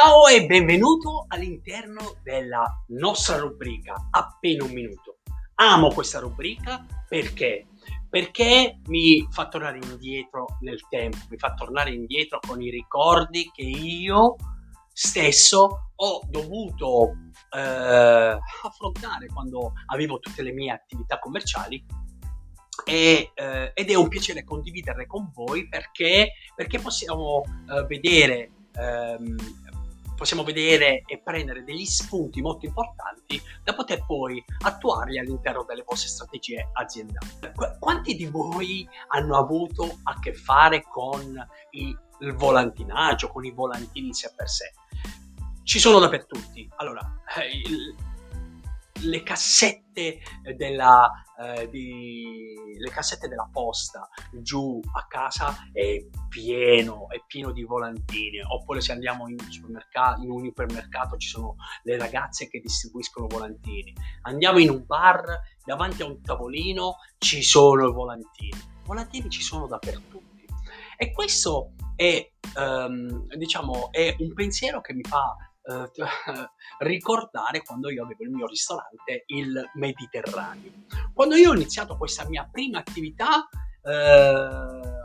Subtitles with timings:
[0.00, 5.16] Ciao e benvenuto all'interno della nostra rubrica Appena un minuto.
[5.56, 7.66] Amo questa rubrica perché?
[8.08, 13.64] Perché mi fa tornare indietro nel tempo, mi fa tornare indietro con i ricordi che
[13.64, 14.36] io
[14.92, 17.16] stesso ho dovuto
[17.56, 21.84] eh, affrontare quando avevo tutte le mie attività commerciali
[22.84, 29.36] e, eh, ed è un piacere condividerle con voi perché, perché possiamo eh, vedere ehm,
[30.18, 36.08] possiamo vedere e prendere degli spunti molto importanti da poter poi attuarli all'interno delle vostre
[36.08, 37.28] strategie aziendali.
[37.54, 41.22] Qu- quanti di voi hanno avuto a che fare con
[41.70, 41.96] il,
[42.34, 44.72] volantinaggio, con i volantini in sé per sé?
[45.62, 46.50] Ci sono dappertutto.
[46.76, 47.00] Allora,
[47.36, 47.94] eh, il,
[49.02, 50.20] le cassette
[50.56, 51.10] della,
[51.40, 58.40] eh, di, le cassette della posta giù a casa è pieno, è pieno di volantini.
[58.42, 63.92] Oppure se andiamo in, in un ipermercato ci sono le ragazze che distribuiscono volantini.
[64.22, 65.24] Andiamo in un bar,
[65.64, 68.76] davanti a un tavolino ci sono i volantini.
[68.84, 70.26] Volantini ci sono dappertutto.
[70.96, 75.36] E questo è, um, diciamo, è un pensiero che mi fa
[75.68, 75.90] eh,
[76.80, 80.72] ricordare quando io avevo il mio ristorante, il Mediterraneo.
[81.12, 83.48] Quando io ho iniziato questa mia prima attività,
[83.82, 84.96] eh,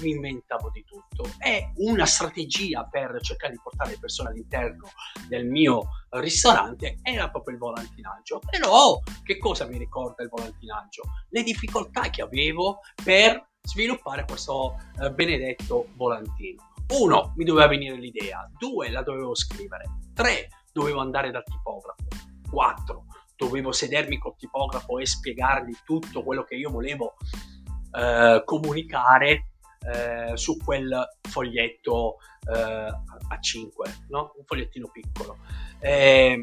[0.00, 1.28] mi inventavo di tutto.
[1.38, 4.88] È una strategia per cercare di portare le persone all'interno
[5.28, 8.40] del mio ristorante era proprio il volantinaggio.
[8.50, 11.02] Però che cosa mi ricorda il volantinaggio?
[11.30, 16.73] Le difficoltà che avevo per sviluppare questo eh, benedetto volantino.
[16.88, 18.48] Uno, mi doveva venire l'idea.
[18.58, 19.84] Due, la dovevo scrivere.
[20.12, 22.04] Tre, dovevo andare dal tipografo.
[22.50, 27.14] Quattro, dovevo sedermi col tipografo e spiegargli tutto quello che io volevo
[27.92, 29.48] eh, comunicare
[29.92, 32.16] eh, su quel foglietto
[32.52, 32.58] eh,
[33.28, 34.32] a 5, no?
[34.36, 35.38] un fogliettino piccolo.
[35.80, 36.42] Eh,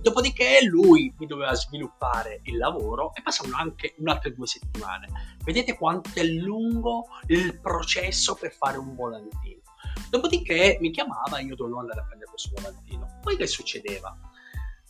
[0.00, 5.36] dopodiché lui mi doveva sviluppare il lavoro e passavano anche un'altra due settimane.
[5.44, 9.60] Vedete quanto è lungo il processo per fare un volantino.
[10.08, 13.18] Dopodiché mi chiamava e io dovevo andare a prendere questo volantino.
[13.22, 14.16] Poi che succedeva?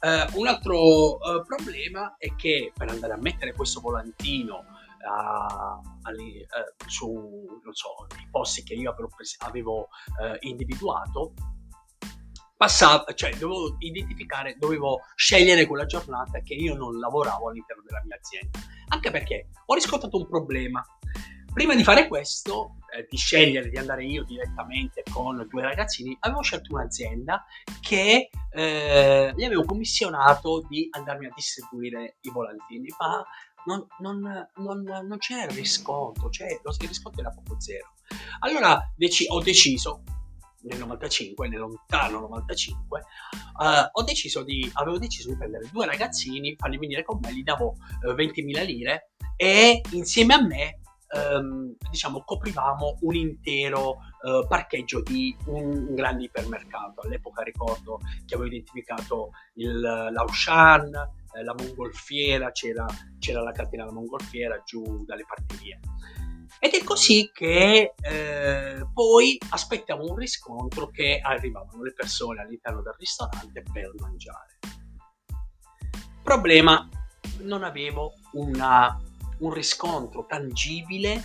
[0.00, 6.46] Uh, un altro uh, problema è che per andare a mettere questo volantino uh, ali,
[6.86, 9.10] su so, i posti che io avevo,
[9.40, 9.88] avevo
[10.40, 11.34] individuato,
[12.60, 18.16] passava, cioè dovevo identificare, dovevo scegliere quella giornata che io non lavoravo all'interno della mia
[18.16, 18.58] azienda.
[18.88, 20.84] Anche perché ho riscontrato un problema.
[21.54, 26.42] Prima di fare questo, eh, di scegliere di andare io direttamente con due ragazzini, avevo
[26.42, 27.46] scelto un'azienda
[27.80, 33.24] che eh, gli avevo commissionato di andarmi a distribuire i volantini, ma
[33.64, 37.94] non, non, non, non c'era il riscontro, cioè il riscontro era proprio zero.
[38.40, 40.02] Allora deci- ho deciso
[40.62, 46.54] nel 95, nel lontano 95, uh, eh, deciso di, avevo deciso di prendere due ragazzini,
[46.56, 50.80] farli venire con me, gli davo uh, eh, 20.000 lire e insieme a me
[51.12, 57.00] um, diciamo coprivamo un intero uh, parcheggio di un, un, grande ipermercato.
[57.02, 62.86] All'epoca ricordo che avevo identificato il, l'Aushan, la mongolfiera, c'era,
[63.18, 65.78] c'era la catena della mongolfiera giù dalle parti mie.
[66.62, 72.94] Ed è così che eh, poi aspettiamo un riscontro che arrivavano le persone all'interno del
[72.98, 74.58] ristorante per mangiare.
[76.22, 76.86] Problema,
[77.38, 78.94] non avevo una,
[79.38, 81.24] un riscontro tangibile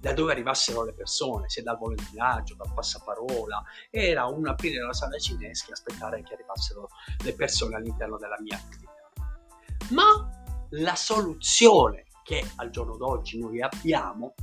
[0.00, 5.16] da dove arrivassero le persone, se dal volantinaggio, dal passaparola, era un aprire la sala
[5.16, 6.88] cinesca e aspettare che arrivassero
[7.22, 9.08] le persone all'interno della mia attività.
[9.90, 10.28] Ma
[10.70, 14.34] la soluzione che al giorno d'oggi noi abbiamo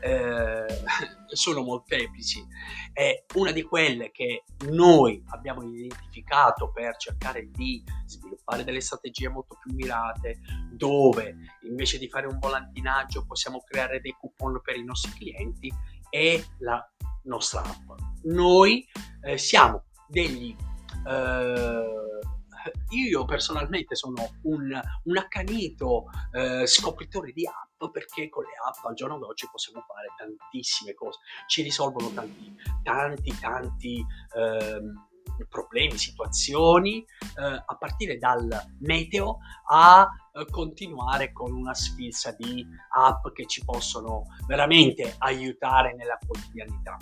[0.00, 0.66] eh,
[1.28, 2.44] sono molteplici.
[2.92, 9.56] È una di quelle che noi abbiamo identificato per cercare di sviluppare delle strategie molto
[9.62, 10.40] più mirate,
[10.72, 15.72] dove invece di fare un volantinaggio possiamo creare dei coupon per i nostri clienti,
[16.08, 16.84] è la
[17.24, 17.98] nostra app.
[18.24, 18.86] Noi
[19.22, 20.56] eh, siamo degli
[21.06, 22.08] eh,
[22.90, 28.94] io personalmente sono un, un accanito eh, scopritore di app perché con le app al
[28.94, 34.04] giorno d'oggi possiamo fare tantissime cose, ci risolvono tanti, tanti, tanti
[34.36, 35.06] ehm,
[35.48, 38.48] problemi, situazioni, eh, a partire dal
[38.80, 39.38] meteo
[39.70, 46.96] a eh, continuare con una sfilza di app che ci possono veramente aiutare nella quotidianità.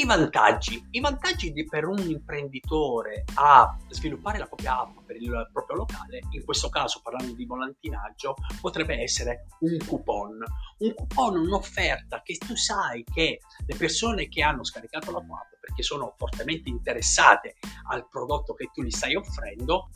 [0.00, 0.82] I vantaggi.
[0.92, 6.22] I vantaggi di, per un imprenditore a sviluppare la propria app per il proprio locale,
[6.30, 10.42] in questo caso parlando di volantinaggio, potrebbe essere un coupon.
[10.78, 15.60] Un coupon, un'offerta che tu sai che le persone che hanno scaricato la tua app
[15.60, 17.56] perché sono fortemente interessate
[17.90, 19.90] al prodotto che tu gli stai offrendo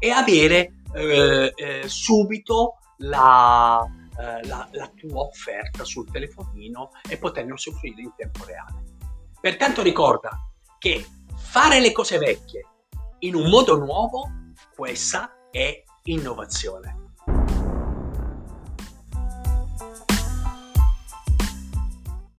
[0.00, 7.52] e avere eh, eh, subito la, eh, la, la, tua offerta sul telefonino e poterne
[7.52, 8.82] usufruire in tempo reale.
[9.40, 10.30] Pertanto ricorda
[10.78, 11.06] che
[11.36, 12.66] fare le cose vecchie
[13.20, 17.07] in un modo nuovo, questa è innovazione.